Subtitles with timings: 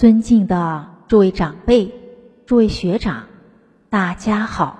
[0.00, 1.94] 尊敬的诸位长辈、
[2.46, 3.24] 诸位学长，
[3.90, 4.78] 大家好。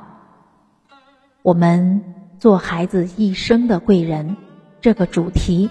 [1.42, 2.02] 我们
[2.38, 4.38] 做孩子一生的贵人
[4.80, 5.68] 这个主题，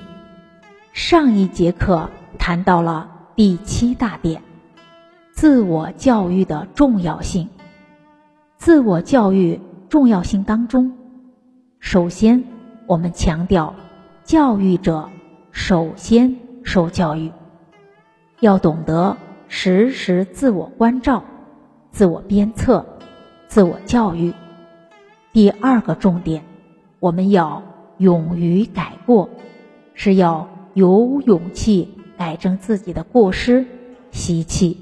[0.93, 4.43] 上一节课谈到了第七大点：
[5.31, 7.50] 自我教育的重要性。
[8.55, 9.59] 自我教育
[9.89, 10.95] 重要性当中，
[11.79, 12.43] 首先
[12.86, 13.73] 我们强调，
[14.23, 15.09] 教育者
[15.51, 17.31] 首先受教育，
[18.41, 19.18] 要懂得。
[19.51, 21.23] 时时自我关照、
[21.89, 22.85] 自我鞭策、
[23.47, 24.31] 自我教育。
[25.33, 26.43] 第二个重点，
[26.99, 27.63] 我们要
[27.97, 29.27] 勇于改过，
[29.95, 33.66] 是要有勇气改正自己的过失
[34.11, 34.77] 习气。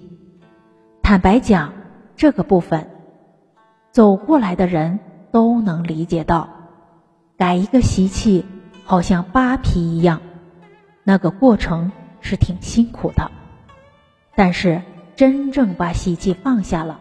[1.01, 1.71] 坦白讲，
[2.17, 2.89] 这个部分
[3.91, 4.99] 走过来的人
[5.31, 6.49] 都能理解到，
[7.37, 8.45] 改一个习气
[8.83, 10.19] 好像扒皮一样，
[11.05, 13.31] 那个过程是挺辛苦的。
[14.37, 14.83] 但是，
[15.15, 16.99] 真正把习气放下了，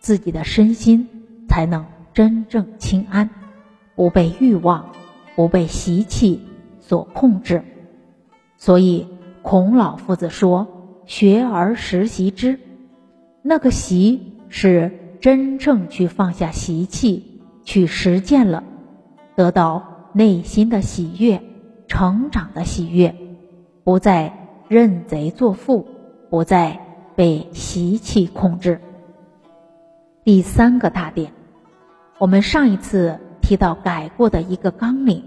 [0.00, 1.08] 自己的身心
[1.48, 3.30] 才能真正清安，
[3.94, 4.90] 不被欲望、
[5.36, 6.42] 不被习气
[6.80, 7.62] 所控制。
[8.56, 9.06] 所以，
[9.42, 10.66] 孔老夫子说
[11.06, 12.58] ：“学而时习之。”
[13.42, 18.64] 那个习是真正去放下习气，去实践了，
[19.36, 21.40] 得到内心的喜悦、
[21.86, 23.14] 成长的喜悦，
[23.84, 25.86] 不再认贼作父。
[26.36, 26.80] 不再
[27.14, 28.82] 被习气控制。
[30.22, 31.32] 第三个大点，
[32.18, 35.24] 我们上一次提到改过的一个纲领，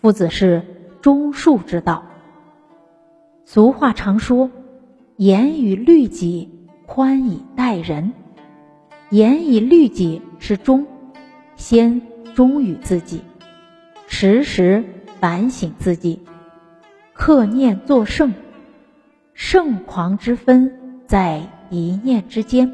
[0.00, 0.62] 夫子是
[1.02, 2.04] 中恕之道。
[3.44, 4.48] 俗话常说
[5.18, 8.12] ：“严以律己，宽以待人。”
[9.10, 10.86] 严以律己是忠，
[11.56, 12.00] 先
[12.36, 13.22] 忠于自己，
[14.06, 14.84] 时时
[15.18, 16.22] 反省自己，
[17.12, 18.34] 克念作圣。
[19.36, 22.72] 圣狂之分在一念之间，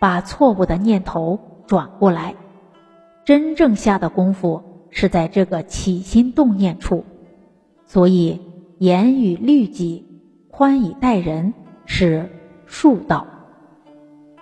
[0.00, 2.34] 把错误的念头转过来。
[3.24, 7.04] 真正下的功夫是在这个起心动念处，
[7.86, 8.40] 所以
[8.78, 10.04] 严以律己，
[10.50, 11.54] 宽以待人
[11.86, 12.28] 是
[12.66, 13.24] 术道。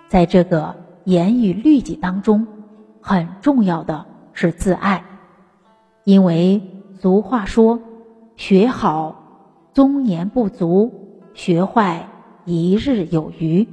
[0.07, 2.47] 在这个严以律己当中，
[2.99, 5.03] 很重要的是自爱，
[6.03, 6.59] 因为
[6.99, 7.79] 俗话说
[8.35, 10.91] ：“学好，终年不足。”
[11.37, 12.09] 学坏
[12.45, 13.67] 一日有余，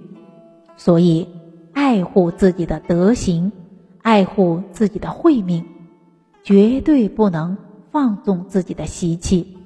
[0.77, 1.27] 所以
[1.73, 3.53] 爱护自己的德行，
[4.03, 5.65] 爱护自己的慧命，
[6.43, 7.57] 绝对不能
[7.91, 9.57] 放纵自己的习气，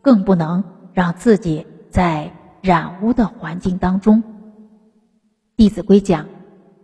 [0.00, 0.62] 更不能
[0.94, 4.22] 让自己在染污的环境当中。
[5.56, 6.28] 《弟子规》讲：“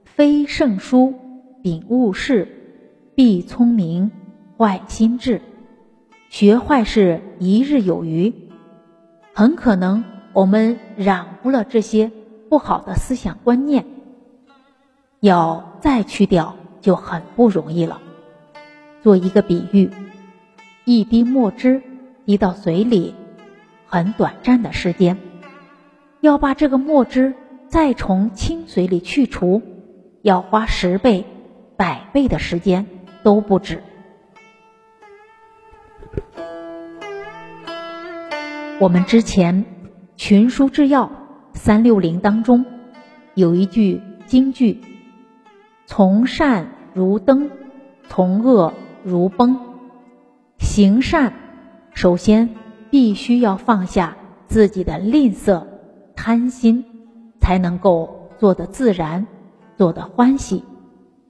[0.05, 1.15] 非圣书，
[1.63, 2.49] 秉物事，
[3.15, 4.11] 必聪明，
[4.59, 5.41] 坏心智。”
[6.29, 8.35] 学坏事一日有余，
[9.33, 10.03] 很可能。
[10.37, 12.13] 我们染污了这些
[12.51, 13.87] 不好的思想观念，
[15.21, 18.03] 要再去掉就很不容易了。
[19.03, 19.91] 做一个比喻，
[20.85, 21.83] 一滴墨汁
[22.27, 23.15] 滴到水里，
[23.87, 25.17] 很短暂的时间，
[26.21, 27.33] 要把这个墨汁
[27.69, 29.63] 再从清水里去除，
[30.21, 31.25] 要花十倍、
[31.79, 32.85] 百倍的时间
[33.23, 33.83] 都不止。
[38.79, 39.65] 我们之前。
[40.17, 41.11] 群书治要
[41.53, 42.65] 三六零当中
[43.35, 44.81] 有一句金句
[45.87, 47.51] ：“从善如登，
[48.09, 48.73] 从恶
[49.05, 49.59] 如崩。”
[50.59, 51.35] 行善，
[51.93, 52.49] 首先
[52.91, 54.17] 必须要放下
[54.47, 55.67] 自己的吝啬、
[56.15, 56.85] 贪心，
[57.39, 59.27] 才能够做得自然，
[59.77, 60.65] 做得欢喜。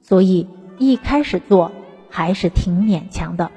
[0.01, 0.47] 所以
[0.79, 1.73] 一开始做
[2.09, 3.51] 还是挺勉强的。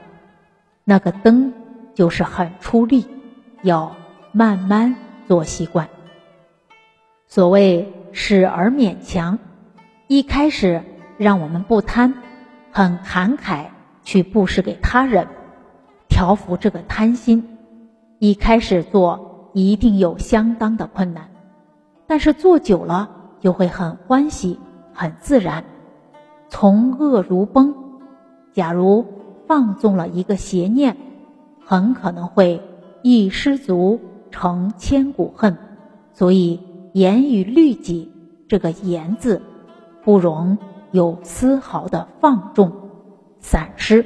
[0.85, 1.53] 那个登
[1.95, 3.07] 就是很出力，
[3.63, 3.95] 要
[4.33, 4.97] 慢慢。
[5.31, 5.89] 做习惯。
[7.29, 9.39] 所谓始而勉强，
[10.09, 10.83] 一开始
[11.19, 12.15] 让我们不贪，
[12.73, 13.67] 很慷慨
[14.03, 15.29] 去布施给他人，
[16.09, 17.57] 调服这个贪心。
[18.19, 21.31] 一开始做一定有相当的困难，
[22.09, 24.59] 但是做久了就会很欢喜，
[24.93, 25.63] 很自然。
[26.49, 27.73] 从恶如崩，
[28.53, 29.07] 假如
[29.47, 30.97] 放纵了一个邪念，
[31.65, 32.61] 很可能会
[33.03, 34.01] 一失足。
[34.31, 35.57] 成千古恨，
[36.13, 36.61] 所以
[36.95, 38.13] 严于律己
[38.49, 39.43] 这个严字，
[40.05, 40.57] 不容
[40.93, 42.73] 有丝毫的放纵、
[43.39, 44.05] 散失。